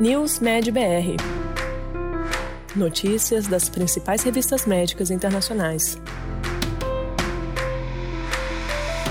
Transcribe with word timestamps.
News 0.00 0.40
Med 0.40 0.72
BR. 0.72 1.14
Notícias 2.74 3.46
das 3.46 3.68
principais 3.68 4.24
revistas 4.24 4.66
médicas 4.66 5.08
internacionais. 5.08 5.96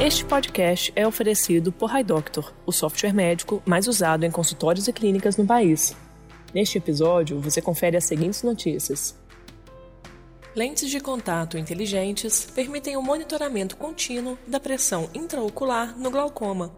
Este 0.00 0.24
podcast 0.24 0.90
é 0.96 1.06
oferecido 1.06 1.70
por 1.70 1.94
HiDoctor, 1.94 2.50
o 2.64 2.72
software 2.72 3.12
médico 3.12 3.62
mais 3.66 3.86
usado 3.88 4.24
em 4.24 4.30
consultórios 4.30 4.88
e 4.88 4.92
clínicas 4.94 5.36
no 5.36 5.46
país. 5.46 5.94
Neste 6.54 6.78
episódio, 6.78 7.38
você 7.38 7.60
confere 7.60 7.98
as 7.98 8.04
seguintes 8.04 8.42
notícias. 8.42 9.14
Lentes 10.56 10.88
de 10.88 10.98
contato 10.98 11.58
inteligentes 11.58 12.50
permitem 12.54 12.96
o 12.96 13.02
monitoramento 13.02 13.76
contínuo 13.76 14.38
da 14.46 14.58
pressão 14.58 15.10
intraocular 15.12 15.94
no 15.98 16.10
glaucoma. 16.10 16.72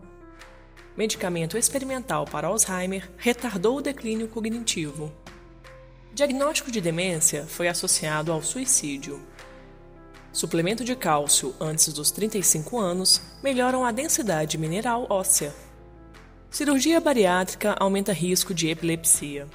Medicamento 0.96 1.56
experimental 1.56 2.27
para 2.27 2.48
Alzheimer 2.48 3.11
retardou 3.16 3.79
o 3.79 3.80
declínio 3.80 4.29
cognitivo. 4.29 5.11
Diagnóstico 6.12 6.71
de 6.71 6.82
demência 6.82 7.46
foi 7.46 7.66
associado 7.66 8.30
ao 8.30 8.43
suicídio. 8.43 9.22
Suplemento 10.30 10.85
de 10.85 10.94
cálcio 10.94 11.54
antes 11.58 11.90
dos 11.94 12.11
35 12.11 12.79
anos 12.79 13.22
melhoram 13.43 13.86
a 13.86 13.93
densidade 13.93 14.58
mineral 14.58 15.07
óssea. 15.08 15.54
Cirurgia 16.50 17.00
bariátrica 17.00 17.74
aumenta 17.80 18.13
risco 18.13 18.52
de 18.52 18.68
epilepsia. 18.68 19.49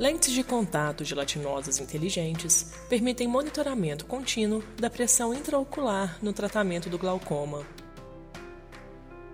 Lentes 0.00 0.32
de 0.32 0.42
contato 0.42 1.04
gelatinosas 1.04 1.78
inteligentes 1.78 2.72
permitem 2.88 3.28
monitoramento 3.28 4.06
contínuo 4.06 4.64
da 4.78 4.88
pressão 4.88 5.34
intraocular 5.34 6.16
no 6.22 6.32
tratamento 6.32 6.88
do 6.88 6.96
glaucoma. 6.96 7.66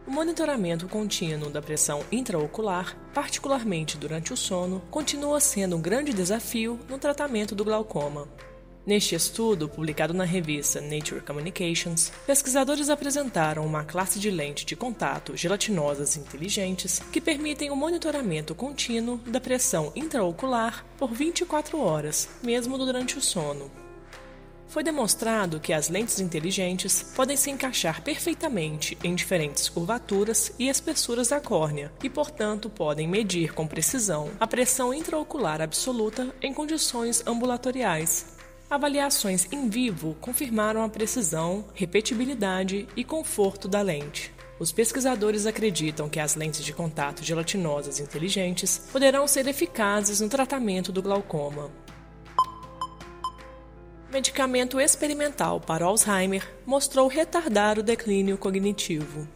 O 0.05 0.11
monitoramento 0.11 0.89
contínuo 0.89 1.51
da 1.51 1.63
pressão 1.63 2.03
intraocular, 2.11 2.99
particularmente 3.15 3.97
durante 3.97 4.33
o 4.33 4.37
sono, 4.37 4.83
continua 4.91 5.39
sendo 5.39 5.77
um 5.77 5.81
grande 5.81 6.13
desafio 6.13 6.81
no 6.89 6.99
tratamento 6.99 7.55
do 7.55 7.65
glaucoma. 7.65 8.27
Neste 8.87 9.17
estudo, 9.17 9.69
publicado 9.69 10.15
na 10.15 10.23
revista 10.23 10.81
Nature 10.81 11.21
Communications, 11.21 12.13
pesquisadores 12.25 12.89
apresentaram 12.89 13.67
uma 13.67 13.83
classe 13.83 14.21
de 14.21 14.31
lente 14.31 14.65
de 14.65 14.77
contato 14.77 15.37
gelatinosas 15.37 16.17
inteligentes 16.17 17.01
que 17.11 17.21
permitem 17.21 17.69
o 17.73 17.75
monitoramento 17.75 18.55
contínuo 18.55 19.19
da 19.27 19.41
pressão 19.41 19.91
intraocular 19.97 20.87
por 20.97 21.13
24 21.13 21.81
horas, 21.81 22.29
mesmo 22.45 22.79
durante 22.79 23.19
o 23.19 23.21
sono. 23.21 23.69
Foi 24.69 24.85
demonstrado 24.85 25.59
que 25.59 25.73
as 25.73 25.89
lentes 25.89 26.21
inteligentes 26.21 27.03
podem 27.03 27.37
se 27.37 27.51
encaixar 27.51 28.03
perfeitamente 28.03 28.97
em 29.03 29.17
diferentes 29.17 29.69
curvaturas 29.69 30.53
e 30.61 30.69
espessuras 30.69 31.29
da 31.29 31.41
córnea 31.41 31.91
e, 32.05 32.09
portanto, 32.09 32.71
podem 32.71 33.09
medir 33.09 33.53
com 33.53 33.67
precisão 33.67 34.31
a 34.39 34.47
pressão 34.47 34.95
intraocular 34.95 35.61
absoluta 35.61 36.33
em 36.41 36.55
condições 36.55 37.25
ambulatoriais, 37.27 38.36
Avaliações 38.69 39.47
em 39.53 39.69
vivo 39.69 40.17
confirmaram 40.21 40.83
a 40.83 40.89
precisão, 40.89 41.65
repetibilidade 41.73 42.89
e 42.97 43.05
conforto 43.05 43.69
da 43.69 43.81
lente. 43.81 44.35
Os 44.59 44.73
pesquisadores 44.73 45.47
acreditam 45.47 46.09
que 46.09 46.19
as 46.19 46.35
lentes 46.35 46.65
de 46.65 46.73
contato 46.73 47.23
gelatinosas 47.23 48.01
inteligentes 48.01 48.79
poderão 48.91 49.29
ser 49.29 49.47
eficazes 49.47 50.21
no 50.21 50.29
tratamento 50.29 50.91
do 50.91 51.01
glaucoma. 51.01 51.71
Medicamento 54.11 54.81
experimental 54.81 55.61
para 55.61 55.85
Alzheimer 55.85 56.43
mostrou 56.67 57.07
retardar 57.07 57.79
o 57.79 57.85
declínio 57.85 58.37
cognitivo. 58.37 59.29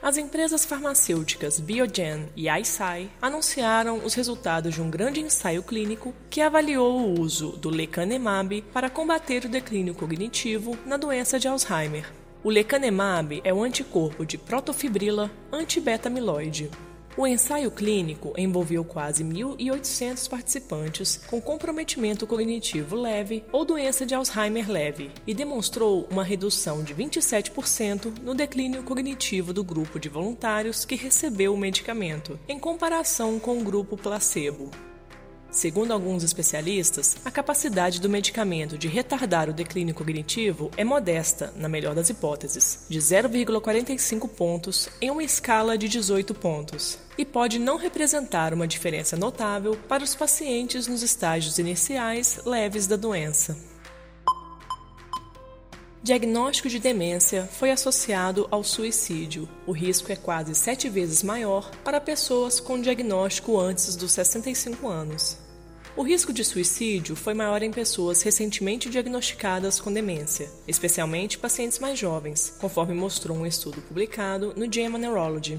As 0.00 0.16
empresas 0.16 0.64
farmacêuticas 0.64 1.58
Biogen 1.58 2.28
e 2.36 2.48
Eisai 2.48 3.10
anunciaram 3.20 4.04
os 4.04 4.14
resultados 4.14 4.74
de 4.74 4.80
um 4.80 4.88
grande 4.88 5.20
ensaio 5.20 5.60
clínico 5.60 6.14
que 6.30 6.40
avaliou 6.40 7.00
o 7.00 7.20
uso 7.20 7.56
do 7.56 7.68
lecanemab 7.68 8.62
para 8.72 8.88
combater 8.88 9.44
o 9.44 9.48
declínio 9.48 9.94
cognitivo 9.94 10.78
na 10.86 10.96
doença 10.96 11.38
de 11.38 11.48
Alzheimer. 11.48 12.12
O 12.44 12.50
lecanemab 12.50 13.40
é 13.42 13.52
um 13.52 13.64
anticorpo 13.64 14.24
de 14.24 14.38
protofibrila 14.38 15.28
antibeta-amiloide. 15.52 16.70
O 17.18 17.26
ensaio 17.26 17.68
clínico 17.68 18.32
envolveu 18.38 18.84
quase 18.84 19.24
1.800 19.24 20.28
participantes 20.28 21.16
com 21.26 21.40
comprometimento 21.40 22.28
cognitivo 22.28 22.94
leve 22.94 23.44
ou 23.50 23.64
doença 23.64 24.06
de 24.06 24.14
Alzheimer 24.14 24.70
leve 24.70 25.10
e 25.26 25.34
demonstrou 25.34 26.06
uma 26.12 26.22
redução 26.22 26.84
de 26.84 26.94
27% 26.94 28.20
no 28.22 28.36
declínio 28.36 28.84
cognitivo 28.84 29.52
do 29.52 29.64
grupo 29.64 29.98
de 29.98 30.08
voluntários 30.08 30.84
que 30.84 30.94
recebeu 30.94 31.52
o 31.52 31.58
medicamento, 31.58 32.38
em 32.48 32.56
comparação 32.56 33.40
com 33.40 33.58
o 33.58 33.64
grupo 33.64 33.96
placebo. 33.96 34.70
Segundo 35.50 35.92
alguns 35.92 36.22
especialistas, 36.22 37.16
a 37.24 37.30
capacidade 37.30 38.00
do 38.00 38.08
medicamento 38.08 38.76
de 38.76 38.86
retardar 38.86 39.48
o 39.48 39.52
declínio 39.52 39.94
cognitivo 39.94 40.70
é 40.76 40.84
modesta, 40.84 41.52
na 41.56 41.68
melhor 41.68 41.94
das 41.94 42.10
hipóteses, 42.10 42.84
de 42.88 42.98
0,45 42.98 44.28
pontos 44.28 44.88
em 45.00 45.10
uma 45.10 45.22
escala 45.22 45.78
de 45.78 45.88
18 45.88 46.34
pontos, 46.34 46.98
e 47.16 47.24
pode 47.24 47.58
não 47.58 47.78
representar 47.78 48.52
uma 48.52 48.68
diferença 48.68 49.16
notável 49.16 49.74
para 49.88 50.04
os 50.04 50.14
pacientes 50.14 50.86
nos 50.86 51.02
estágios 51.02 51.58
iniciais 51.58 52.40
leves 52.44 52.86
da 52.86 52.96
doença. 52.96 53.56
Diagnóstico 56.08 56.70
de 56.70 56.78
demência 56.78 57.46
foi 57.52 57.70
associado 57.70 58.48
ao 58.50 58.64
suicídio. 58.64 59.46
O 59.66 59.72
risco 59.72 60.10
é 60.10 60.16
quase 60.16 60.54
sete 60.54 60.88
vezes 60.88 61.22
maior 61.22 61.70
para 61.84 62.00
pessoas 62.00 62.58
com 62.58 62.80
diagnóstico 62.80 63.60
antes 63.60 63.94
dos 63.94 64.12
65 64.12 64.88
anos. 64.88 65.36
O 65.94 66.02
risco 66.02 66.32
de 66.32 66.42
suicídio 66.42 67.14
foi 67.14 67.34
maior 67.34 67.62
em 67.62 67.70
pessoas 67.70 68.22
recentemente 68.22 68.88
diagnosticadas 68.88 69.78
com 69.78 69.92
demência, 69.92 70.50
especialmente 70.66 71.36
pacientes 71.36 71.78
mais 71.78 71.98
jovens, 71.98 72.54
conforme 72.58 72.94
mostrou 72.94 73.36
um 73.36 73.44
estudo 73.44 73.82
publicado 73.82 74.54
no 74.56 74.64
JAMA 74.64 74.98
Neurology. 74.98 75.58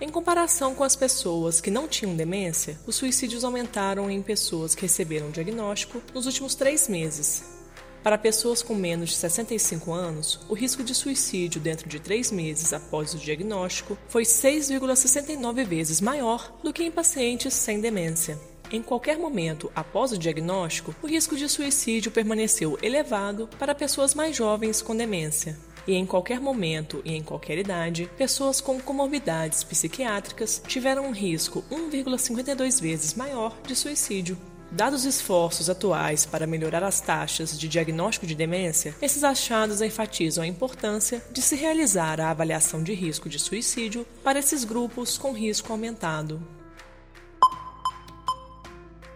Em 0.00 0.08
comparação 0.08 0.74
com 0.74 0.82
as 0.82 0.96
pessoas 0.96 1.60
que 1.60 1.70
não 1.70 1.86
tinham 1.86 2.16
demência, 2.16 2.80
os 2.86 2.96
suicídios 2.96 3.44
aumentaram 3.44 4.10
em 4.10 4.22
pessoas 4.22 4.74
que 4.74 4.80
receberam 4.80 5.30
diagnóstico 5.30 6.00
nos 6.14 6.24
últimos 6.24 6.54
três 6.54 6.88
meses, 6.88 7.59
para 8.02 8.18
pessoas 8.18 8.62
com 8.62 8.74
menos 8.74 9.10
de 9.10 9.16
65 9.16 9.92
anos, 9.92 10.40
o 10.48 10.54
risco 10.54 10.82
de 10.82 10.94
suicídio 10.94 11.60
dentro 11.60 11.88
de 11.88 12.00
três 12.00 12.30
meses 12.30 12.72
após 12.72 13.14
o 13.14 13.18
diagnóstico 13.18 13.96
foi 14.08 14.22
6,69 14.22 15.64
vezes 15.64 16.00
maior 16.00 16.52
do 16.62 16.72
que 16.72 16.82
em 16.82 16.90
pacientes 16.90 17.54
sem 17.54 17.80
demência. 17.80 18.38
Em 18.72 18.80
qualquer 18.82 19.18
momento 19.18 19.70
após 19.74 20.12
o 20.12 20.18
diagnóstico, 20.18 20.94
o 21.02 21.06
risco 21.06 21.36
de 21.36 21.48
suicídio 21.48 22.12
permaneceu 22.12 22.78
elevado 22.80 23.48
para 23.58 23.74
pessoas 23.74 24.14
mais 24.14 24.36
jovens 24.36 24.80
com 24.80 24.96
demência. 24.96 25.58
E 25.88 25.94
em 25.94 26.06
qualquer 26.06 26.40
momento 26.40 27.02
e 27.04 27.14
em 27.14 27.22
qualquer 27.22 27.58
idade, 27.58 28.08
pessoas 28.16 28.60
com 28.60 28.80
comorbidades 28.80 29.64
psiquiátricas 29.64 30.62
tiveram 30.66 31.06
um 31.06 31.10
risco 31.10 31.64
1,52 31.70 32.80
vezes 32.80 33.14
maior 33.14 33.56
de 33.66 33.74
suicídio. 33.74 34.38
Dados 34.72 35.00
os 35.00 35.16
esforços 35.16 35.68
atuais 35.68 36.24
para 36.24 36.46
melhorar 36.46 36.84
as 36.84 37.00
taxas 37.00 37.58
de 37.58 37.66
diagnóstico 37.66 38.24
de 38.24 38.36
demência, 38.36 38.94
esses 39.02 39.24
achados 39.24 39.82
enfatizam 39.82 40.44
a 40.44 40.46
importância 40.46 41.20
de 41.32 41.42
se 41.42 41.56
realizar 41.56 42.20
a 42.20 42.30
avaliação 42.30 42.80
de 42.80 42.94
risco 42.94 43.28
de 43.28 43.38
suicídio 43.38 44.06
para 44.22 44.38
esses 44.38 44.62
grupos 44.62 45.18
com 45.18 45.32
risco 45.32 45.72
aumentado. 45.72 46.40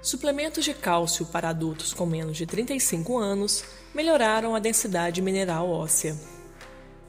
Suplementos 0.03 0.65
de 0.65 0.75
cálcio 0.75 1.25
para 1.27 1.49
adultos 1.49 1.95
com 1.95 2.05
menos 2.05 2.37
de 2.37 2.47
35 2.47 3.17
anos 3.17 3.65
melhoraram 3.95 4.57
a 4.57 4.59
densidade 4.59 5.23
mineral 5.23 5.71
óssea. 5.71 6.34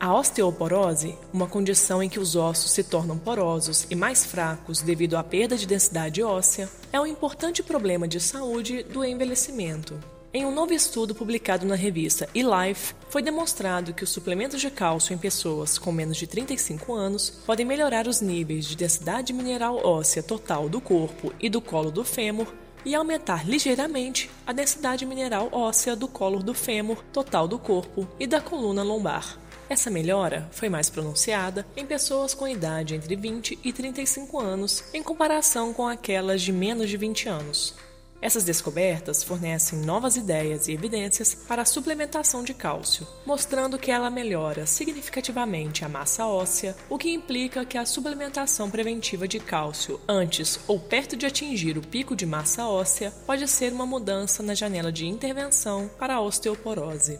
A 0.05 0.13
osteoporose, 0.13 1.17
uma 1.33 1.47
condição 1.47 2.03
em 2.03 2.07
que 2.07 2.19
os 2.19 2.35
ossos 2.35 2.69
se 2.69 2.83
tornam 2.83 3.17
porosos 3.17 3.87
e 3.89 3.95
mais 3.95 4.23
fracos 4.23 4.83
devido 4.83 5.17
à 5.17 5.23
perda 5.23 5.57
de 5.57 5.65
densidade 5.65 6.21
óssea, 6.21 6.69
é 6.93 7.01
um 7.01 7.07
importante 7.07 7.63
problema 7.63 8.07
de 8.07 8.19
saúde 8.19 8.83
do 8.83 9.03
envelhecimento. 9.03 9.99
Em 10.31 10.45
um 10.45 10.53
novo 10.53 10.73
estudo 10.73 11.15
publicado 11.15 11.65
na 11.65 11.73
revista 11.73 12.29
eLife, 12.35 12.93
foi 13.09 13.23
demonstrado 13.23 13.95
que 13.95 14.03
os 14.03 14.11
suplementos 14.11 14.61
de 14.61 14.69
cálcio 14.69 15.11
em 15.11 15.17
pessoas 15.17 15.79
com 15.79 15.91
menos 15.91 16.17
de 16.17 16.27
35 16.27 16.93
anos 16.93 17.31
podem 17.43 17.65
melhorar 17.65 18.05
os 18.05 18.21
níveis 18.21 18.65
de 18.65 18.75
densidade 18.75 19.33
mineral 19.33 19.77
óssea 19.83 20.21
total 20.21 20.69
do 20.69 20.79
corpo 20.79 21.33
e 21.39 21.49
do 21.49 21.59
colo 21.59 21.89
do 21.89 22.03
fêmur 22.03 22.53
e 22.85 22.93
aumentar 22.93 23.49
ligeiramente 23.49 24.29
a 24.45 24.53
densidade 24.53 25.03
mineral 25.03 25.49
óssea 25.51 25.95
do 25.95 26.07
colo 26.07 26.43
do 26.43 26.53
fêmur 26.53 27.03
total 27.11 27.47
do 27.47 27.57
corpo 27.57 28.07
e 28.19 28.27
da 28.27 28.39
coluna 28.39 28.83
lombar. 28.83 29.43
Essa 29.67 29.89
melhora 29.89 30.47
foi 30.51 30.69
mais 30.69 30.89
pronunciada 30.89 31.65
em 31.75 31.85
pessoas 31.85 32.35
com 32.35 32.47
idade 32.47 32.93
entre 32.93 33.15
20 33.15 33.59
e 33.63 33.73
35 33.73 34.39
anos, 34.39 34.83
em 34.93 35.01
comparação 35.01 35.73
com 35.73 35.87
aquelas 35.87 36.41
de 36.41 36.51
menos 36.51 36.87
de 36.87 36.97
20 36.97 37.27
anos. 37.27 37.73
Essas 38.21 38.43
descobertas 38.43 39.23
fornecem 39.23 39.79
novas 39.79 40.15
ideias 40.15 40.67
e 40.67 40.71
evidências 40.71 41.35
para 41.35 41.63
a 41.63 41.65
suplementação 41.65 42.43
de 42.43 42.53
cálcio, 42.53 43.07
mostrando 43.25 43.77
que 43.77 43.91
ela 43.91 44.09
melhora 44.09 44.65
significativamente 44.65 45.83
a 45.83 45.89
massa 45.89 46.25
óssea, 46.25 46.75
o 46.89 46.97
que 46.97 47.11
implica 47.11 47.65
que 47.65 47.77
a 47.77 47.85
suplementação 47.85 48.69
preventiva 48.69 49.27
de 49.27 49.39
cálcio 49.39 49.99
antes 50.07 50.59
ou 50.67 50.79
perto 50.79 51.15
de 51.15 51.25
atingir 51.25 51.77
o 51.77 51.85
pico 51.85 52.15
de 52.15 52.25
massa 52.25 52.67
óssea 52.67 53.11
pode 53.25 53.47
ser 53.47 53.73
uma 53.73 53.85
mudança 53.85 54.41
na 54.41 54.55
janela 54.55 54.91
de 54.91 55.05
intervenção 55.05 55.89
para 55.99 56.15
a 56.15 56.21
osteoporose. 56.21 57.19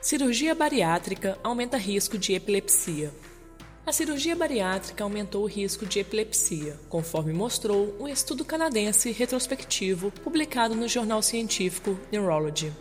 Cirurgia 0.00 0.54
bariátrica 0.54 1.36
aumenta 1.42 1.76
risco 1.76 2.16
de 2.16 2.32
epilepsia. 2.32 3.12
A 3.84 3.92
cirurgia 3.92 4.36
bariátrica 4.36 5.02
aumentou 5.02 5.42
o 5.42 5.48
risco 5.48 5.84
de 5.84 5.98
epilepsia, 5.98 6.78
conforme 6.88 7.32
mostrou 7.32 7.96
um 7.98 8.06
estudo 8.06 8.44
canadense 8.44 9.10
retrospectivo 9.10 10.12
publicado 10.22 10.76
no 10.76 10.86
jornal 10.86 11.20
científico 11.20 11.98
Neurology. 12.12 12.72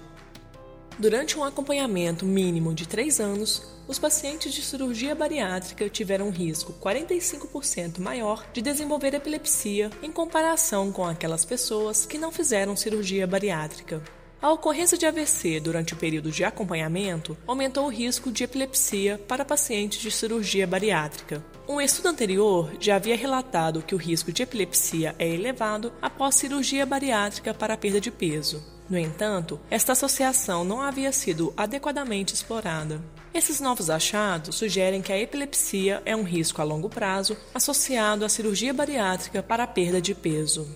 Durante 0.99 1.39
um 1.39 1.43
acompanhamento 1.43 2.23
mínimo 2.23 2.71
de 2.71 2.87
3 2.87 3.19
anos, 3.19 3.63
os 3.87 3.97
pacientes 3.97 4.53
de 4.53 4.61
cirurgia 4.61 5.15
bariátrica 5.15 5.89
tiveram 5.89 6.27
um 6.27 6.31
risco 6.31 6.73
45% 6.73 7.97
maior 7.99 8.45
de 8.53 8.61
desenvolver 8.61 9.15
epilepsia 9.15 9.89
em 10.03 10.11
comparação 10.11 10.91
com 10.91 11.03
aquelas 11.03 11.43
pessoas 11.43 12.05
que 12.05 12.19
não 12.19 12.31
fizeram 12.31 12.75
cirurgia 12.75 13.25
bariátrica. 13.25 14.03
A 14.39 14.51
ocorrência 14.51 14.95
de 14.95 15.05
AVC 15.05 15.59
durante 15.59 15.95
o 15.95 15.97
período 15.97 16.29
de 16.29 16.43
acompanhamento 16.43 17.35
aumentou 17.47 17.85
o 17.85 17.89
risco 17.89 18.31
de 18.31 18.43
epilepsia 18.43 19.19
para 19.27 19.43
pacientes 19.43 19.99
de 19.99 20.11
cirurgia 20.11 20.67
bariátrica. 20.67 21.43
Um 21.67 21.81
estudo 21.81 22.09
anterior 22.09 22.71
já 22.79 22.97
havia 22.97 23.17
relatado 23.17 23.81
que 23.81 23.95
o 23.95 23.97
risco 23.97 24.31
de 24.31 24.43
epilepsia 24.43 25.15
é 25.17 25.27
elevado 25.27 25.91
após 25.99 26.35
cirurgia 26.35 26.85
bariátrica 26.85 27.51
para 27.51 27.75
perda 27.75 27.99
de 27.99 28.11
peso. 28.11 28.63
No 28.87 28.97
entanto, 28.97 29.59
esta 29.71 29.93
associação 29.93 30.63
não 30.63 30.81
havia 30.81 31.11
sido 31.11 31.51
adequadamente 31.57 32.35
explorada. 32.35 33.01
Esses 33.33 33.59
novos 33.59 33.89
achados 33.89 34.55
sugerem 34.55 35.01
que 35.01 35.11
a 35.11 35.19
epilepsia 35.19 36.01
é 36.05 36.15
um 36.15 36.23
risco 36.23 36.61
a 36.61 36.63
longo 36.63 36.89
prazo 36.89 37.35
associado 37.55 38.23
à 38.23 38.29
cirurgia 38.29 38.73
bariátrica 38.73 39.41
para 39.41 39.67
perda 39.67 39.99
de 39.99 40.13
peso. 40.13 40.67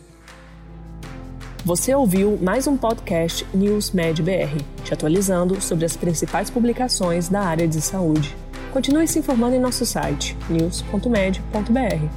Você 1.63 1.93
ouviu 1.93 2.39
mais 2.41 2.65
um 2.65 2.75
podcast 2.75 3.45
News 3.53 3.91
Med 3.91 4.19
BR, 4.23 4.63
te 4.83 4.95
atualizando 4.95 5.61
sobre 5.61 5.85
as 5.85 5.95
principais 5.95 6.49
publicações 6.49 7.29
da 7.29 7.41
área 7.41 7.67
de 7.67 7.79
saúde. 7.79 8.35
Continue 8.73 9.07
se 9.07 9.19
informando 9.19 9.55
em 9.55 9.59
nosso 9.59 9.85
site 9.85 10.35
news.med.br. 10.49 12.09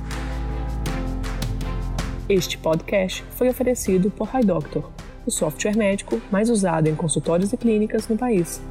Este 2.27 2.57
podcast 2.57 3.23
foi 3.33 3.51
oferecido 3.51 4.11
por 4.11 4.31
HiDoctor, 4.35 4.91
o 5.27 5.31
software 5.31 5.77
médico 5.77 6.23
mais 6.33 6.49
usado 6.49 6.89
em 6.89 6.95
consultórios 6.95 7.53
e 7.53 7.57
clínicas 7.59 8.09
no 8.09 8.17
país. 8.17 8.63